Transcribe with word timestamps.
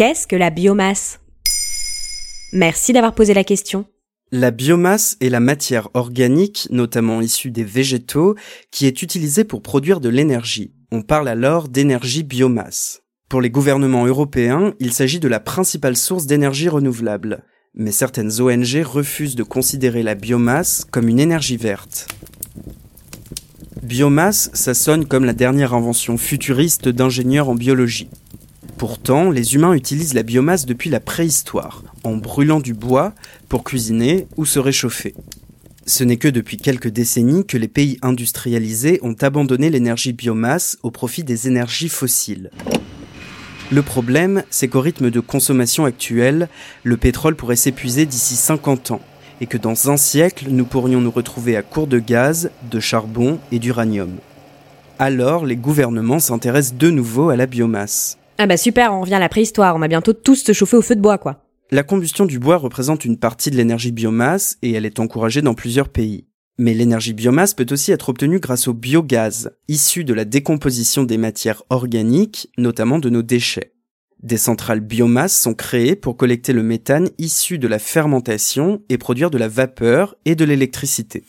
Qu'est-ce 0.00 0.26
que 0.26 0.34
la 0.34 0.48
biomasse? 0.48 1.20
Merci 2.54 2.94
d'avoir 2.94 3.14
posé 3.14 3.34
la 3.34 3.44
question. 3.44 3.84
La 4.32 4.50
biomasse 4.50 5.18
est 5.20 5.28
la 5.28 5.40
matière 5.40 5.90
organique, 5.92 6.68
notamment 6.70 7.20
issue 7.20 7.50
des 7.50 7.64
végétaux, 7.64 8.34
qui 8.70 8.86
est 8.86 9.02
utilisée 9.02 9.44
pour 9.44 9.60
produire 9.60 10.00
de 10.00 10.08
l'énergie. 10.08 10.72
On 10.90 11.02
parle 11.02 11.28
alors 11.28 11.68
d'énergie 11.68 12.22
biomasse. 12.22 13.02
Pour 13.28 13.42
les 13.42 13.50
gouvernements 13.50 14.06
européens, 14.06 14.72
il 14.80 14.94
s'agit 14.94 15.20
de 15.20 15.28
la 15.28 15.38
principale 15.38 15.98
source 15.98 16.24
d'énergie 16.24 16.70
renouvelable. 16.70 17.44
Mais 17.74 17.92
certaines 17.92 18.40
ONG 18.40 18.82
refusent 18.82 19.36
de 19.36 19.42
considérer 19.42 20.02
la 20.02 20.14
biomasse 20.14 20.86
comme 20.90 21.10
une 21.10 21.20
énergie 21.20 21.58
verte. 21.58 22.08
Biomasse, 23.82 24.48
ça 24.54 24.72
sonne 24.72 25.04
comme 25.04 25.26
la 25.26 25.34
dernière 25.34 25.74
invention 25.74 26.16
futuriste 26.16 26.88
d'ingénieurs 26.88 27.50
en 27.50 27.54
biologie. 27.54 28.08
Pourtant, 28.80 29.30
les 29.30 29.54
humains 29.56 29.74
utilisent 29.74 30.14
la 30.14 30.22
biomasse 30.22 30.64
depuis 30.64 30.88
la 30.88 31.00
préhistoire, 31.00 31.82
en 32.02 32.16
brûlant 32.16 32.60
du 32.60 32.72
bois 32.72 33.12
pour 33.50 33.62
cuisiner 33.62 34.26
ou 34.38 34.46
se 34.46 34.58
réchauffer. 34.58 35.14
Ce 35.84 36.02
n'est 36.02 36.16
que 36.16 36.28
depuis 36.28 36.56
quelques 36.56 36.88
décennies 36.88 37.44
que 37.44 37.58
les 37.58 37.68
pays 37.68 37.98
industrialisés 38.00 38.98
ont 39.02 39.16
abandonné 39.20 39.68
l'énergie 39.68 40.14
biomasse 40.14 40.78
au 40.82 40.90
profit 40.90 41.24
des 41.24 41.46
énergies 41.46 41.90
fossiles. 41.90 42.50
Le 43.70 43.82
problème, 43.82 44.44
c'est 44.48 44.68
qu'au 44.68 44.80
rythme 44.80 45.10
de 45.10 45.20
consommation 45.20 45.84
actuel, 45.84 46.48
le 46.82 46.96
pétrole 46.96 47.36
pourrait 47.36 47.56
s'épuiser 47.56 48.06
d'ici 48.06 48.34
50 48.34 48.92
ans, 48.92 49.02
et 49.42 49.46
que 49.46 49.58
dans 49.58 49.90
un 49.90 49.98
siècle, 49.98 50.46
nous 50.48 50.64
pourrions 50.64 51.02
nous 51.02 51.10
retrouver 51.10 51.54
à 51.54 51.62
court 51.62 51.86
de 51.86 51.98
gaz, 51.98 52.50
de 52.70 52.80
charbon 52.80 53.40
et 53.52 53.58
d'uranium. 53.58 54.16
Alors, 54.98 55.44
les 55.44 55.56
gouvernements 55.56 56.18
s'intéressent 56.18 56.78
de 56.78 56.88
nouveau 56.88 57.28
à 57.28 57.36
la 57.36 57.44
biomasse. 57.44 58.16
Ah 58.42 58.46
bah 58.46 58.56
super, 58.56 58.94
on 58.94 59.02
revient 59.02 59.16
à 59.16 59.18
la 59.18 59.28
préhistoire, 59.28 59.76
on 59.76 59.80
va 59.80 59.86
bientôt 59.86 60.14
tous 60.14 60.42
se 60.42 60.54
chauffer 60.54 60.78
au 60.78 60.80
feu 60.80 60.96
de 60.96 61.02
bois 61.02 61.18
quoi. 61.18 61.44
La 61.70 61.82
combustion 61.82 62.24
du 62.24 62.38
bois 62.38 62.56
représente 62.56 63.04
une 63.04 63.18
partie 63.18 63.50
de 63.50 63.56
l'énergie 63.56 63.92
biomasse 63.92 64.56
et 64.62 64.72
elle 64.72 64.86
est 64.86 64.98
encouragée 64.98 65.42
dans 65.42 65.52
plusieurs 65.52 65.90
pays. 65.90 66.24
Mais 66.56 66.72
l'énergie 66.72 67.12
biomasse 67.12 67.52
peut 67.52 67.66
aussi 67.70 67.92
être 67.92 68.08
obtenue 68.08 68.40
grâce 68.40 68.66
au 68.66 68.72
biogaz, 68.72 69.50
issu 69.68 70.04
de 70.04 70.14
la 70.14 70.24
décomposition 70.24 71.02
des 71.02 71.18
matières 71.18 71.64
organiques, 71.68 72.48
notamment 72.56 72.98
de 72.98 73.10
nos 73.10 73.20
déchets. 73.20 73.74
Des 74.22 74.38
centrales 74.38 74.80
biomasse 74.80 75.38
sont 75.38 75.52
créées 75.52 75.94
pour 75.94 76.16
collecter 76.16 76.54
le 76.54 76.62
méthane 76.62 77.10
issu 77.18 77.58
de 77.58 77.68
la 77.68 77.78
fermentation 77.78 78.80
et 78.88 78.96
produire 78.96 79.28
de 79.28 79.36
la 79.36 79.48
vapeur 79.48 80.14
et 80.24 80.34
de 80.34 80.46
l'électricité. 80.46 81.24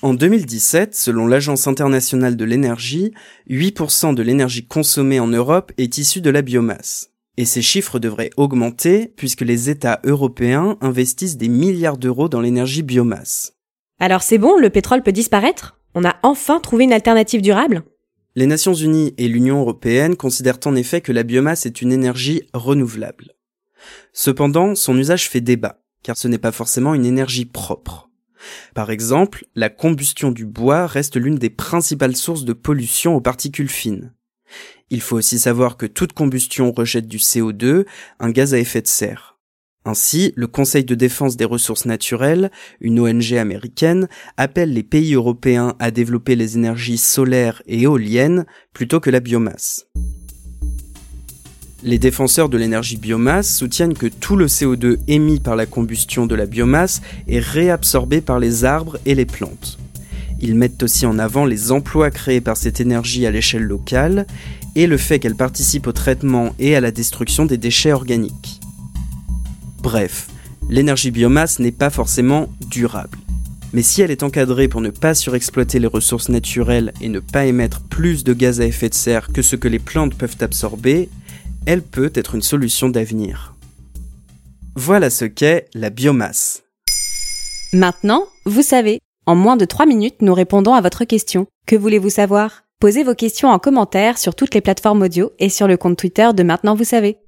En 0.00 0.14
2017, 0.14 0.94
selon 0.94 1.26
l'Agence 1.26 1.66
internationale 1.66 2.36
de 2.36 2.44
l'énergie, 2.44 3.12
8% 3.50 4.14
de 4.14 4.22
l'énergie 4.22 4.64
consommée 4.64 5.18
en 5.18 5.26
Europe 5.26 5.72
est 5.76 5.98
issue 5.98 6.20
de 6.20 6.30
la 6.30 6.42
biomasse. 6.42 7.10
Et 7.36 7.44
ces 7.44 7.62
chiffres 7.62 7.98
devraient 7.98 8.30
augmenter 8.36 9.12
puisque 9.16 9.40
les 9.40 9.70
États 9.70 10.00
européens 10.04 10.76
investissent 10.80 11.36
des 11.36 11.48
milliards 11.48 11.98
d'euros 11.98 12.28
dans 12.28 12.40
l'énergie 12.40 12.82
biomasse. 12.82 13.54
Alors 13.98 14.22
c'est 14.22 14.38
bon, 14.38 14.56
le 14.56 14.70
pétrole 14.70 15.02
peut 15.02 15.10
disparaître? 15.10 15.80
On 15.96 16.04
a 16.04 16.14
enfin 16.22 16.60
trouvé 16.60 16.84
une 16.84 16.92
alternative 16.92 17.42
durable? 17.42 17.82
Les 18.36 18.46
Nations 18.46 18.74
Unies 18.74 19.14
et 19.18 19.26
l'Union 19.26 19.58
européenne 19.60 20.14
considèrent 20.14 20.60
en 20.64 20.76
effet 20.76 21.00
que 21.00 21.10
la 21.10 21.24
biomasse 21.24 21.66
est 21.66 21.82
une 21.82 21.90
énergie 21.90 22.42
renouvelable. 22.52 23.34
Cependant, 24.12 24.76
son 24.76 24.96
usage 24.96 25.28
fait 25.28 25.40
débat, 25.40 25.80
car 26.04 26.16
ce 26.16 26.28
n'est 26.28 26.38
pas 26.38 26.52
forcément 26.52 26.94
une 26.94 27.06
énergie 27.06 27.46
propre. 27.46 28.07
Par 28.74 28.90
exemple, 28.90 29.46
la 29.54 29.68
combustion 29.68 30.30
du 30.30 30.46
bois 30.46 30.86
reste 30.86 31.16
l'une 31.16 31.38
des 31.38 31.50
principales 31.50 32.16
sources 32.16 32.44
de 32.44 32.52
pollution 32.52 33.14
aux 33.14 33.20
particules 33.20 33.68
fines. 33.68 34.12
Il 34.90 35.00
faut 35.00 35.16
aussi 35.16 35.38
savoir 35.38 35.76
que 35.76 35.86
toute 35.86 36.12
combustion 36.12 36.72
rejette 36.72 37.08
du 37.08 37.18
CO2, 37.18 37.84
un 38.20 38.30
gaz 38.30 38.54
à 38.54 38.58
effet 38.58 38.80
de 38.80 38.86
serre. 38.86 39.38
Ainsi, 39.84 40.32
le 40.36 40.46
Conseil 40.46 40.84
de 40.84 40.94
défense 40.94 41.36
des 41.36 41.44
ressources 41.44 41.86
naturelles, 41.86 42.50
une 42.80 43.00
ONG 43.00 43.34
américaine, 43.34 44.08
appelle 44.36 44.72
les 44.72 44.82
pays 44.82 45.14
européens 45.14 45.76
à 45.78 45.90
développer 45.90 46.36
les 46.36 46.56
énergies 46.56 46.98
solaires 46.98 47.62
et 47.66 47.82
éoliennes 47.82 48.44
plutôt 48.74 49.00
que 49.00 49.10
la 49.10 49.20
biomasse. 49.20 49.86
Les 51.84 52.00
défenseurs 52.00 52.48
de 52.48 52.58
l'énergie 52.58 52.96
biomasse 52.96 53.56
soutiennent 53.56 53.94
que 53.94 54.08
tout 54.08 54.34
le 54.34 54.46
CO2 54.46 54.98
émis 55.06 55.38
par 55.38 55.54
la 55.54 55.64
combustion 55.64 56.26
de 56.26 56.34
la 56.34 56.46
biomasse 56.46 57.02
est 57.28 57.38
réabsorbé 57.38 58.20
par 58.20 58.40
les 58.40 58.64
arbres 58.64 58.98
et 59.06 59.14
les 59.14 59.26
plantes. 59.26 59.78
Ils 60.40 60.56
mettent 60.56 60.82
aussi 60.82 61.06
en 61.06 61.20
avant 61.20 61.44
les 61.44 61.70
emplois 61.70 62.10
créés 62.10 62.40
par 62.40 62.56
cette 62.56 62.80
énergie 62.80 63.26
à 63.26 63.30
l'échelle 63.30 63.62
locale 63.62 64.26
et 64.74 64.88
le 64.88 64.96
fait 64.96 65.20
qu'elle 65.20 65.36
participe 65.36 65.86
au 65.86 65.92
traitement 65.92 66.52
et 66.58 66.74
à 66.74 66.80
la 66.80 66.90
destruction 66.90 67.44
des 67.44 67.58
déchets 67.58 67.92
organiques. 67.92 68.60
Bref, 69.80 70.26
l'énergie 70.68 71.12
biomasse 71.12 71.60
n'est 71.60 71.70
pas 71.70 71.90
forcément 71.90 72.48
durable. 72.68 73.18
Mais 73.72 73.82
si 73.82 74.02
elle 74.02 74.10
est 74.10 74.24
encadrée 74.24 74.66
pour 74.66 74.80
ne 74.80 74.90
pas 74.90 75.14
surexploiter 75.14 75.78
les 75.78 75.86
ressources 75.86 76.28
naturelles 76.28 76.92
et 77.00 77.08
ne 77.08 77.20
pas 77.20 77.46
émettre 77.46 77.82
plus 77.82 78.24
de 78.24 78.32
gaz 78.32 78.60
à 78.60 78.66
effet 78.66 78.88
de 78.88 78.94
serre 78.94 79.28
que 79.32 79.42
ce 79.42 79.54
que 79.56 79.68
les 79.68 79.78
plantes 79.78 80.14
peuvent 80.14 80.38
absorber, 80.40 81.08
elle 81.68 81.82
peut 81.82 82.10
être 82.14 82.34
une 82.34 82.40
solution 82.40 82.88
d'avenir. 82.88 83.54
Voilà 84.74 85.10
ce 85.10 85.26
qu'est 85.26 85.66
la 85.74 85.90
biomasse. 85.90 86.62
Maintenant, 87.74 88.24
vous 88.46 88.62
savez. 88.62 89.00
En 89.26 89.34
moins 89.34 89.58
de 89.58 89.66
3 89.66 89.84
minutes, 89.84 90.22
nous 90.22 90.32
répondons 90.32 90.72
à 90.72 90.80
votre 90.80 91.04
question. 91.04 91.46
Que 91.66 91.76
voulez-vous 91.76 92.08
savoir? 92.08 92.62
Posez 92.80 93.04
vos 93.04 93.14
questions 93.14 93.50
en 93.50 93.58
commentaire 93.58 94.16
sur 94.16 94.34
toutes 94.34 94.54
les 94.54 94.62
plateformes 94.62 95.02
audio 95.02 95.30
et 95.38 95.50
sur 95.50 95.68
le 95.68 95.76
compte 95.76 95.98
Twitter 95.98 96.30
de 96.34 96.42
Maintenant 96.42 96.74
vous 96.74 96.84
savez. 96.84 97.18